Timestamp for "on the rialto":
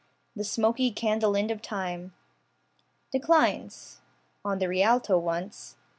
4.43-5.19